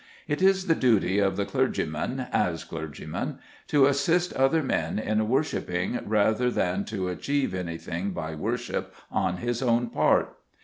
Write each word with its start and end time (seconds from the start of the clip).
It 0.27 0.41
is 0.41 0.65
the 0.65 0.73
duty 0.73 1.19
of 1.19 1.37
the 1.37 1.45
clergyman, 1.45 2.25
as 2.33 2.63
clergyman, 2.63 3.37
to 3.67 3.85
assist 3.85 4.33
other 4.33 4.63
men 4.63 4.97
in 4.97 5.29
worshipping 5.29 5.99
rather 6.07 6.49
than 6.49 6.85
to 6.85 7.07
achieve 7.09 7.53
anything 7.53 8.09
by 8.09 8.33
worship 8.33 8.95
on 9.11 9.37
his 9.37 9.61
own 9.61 9.89
part. 9.91 10.35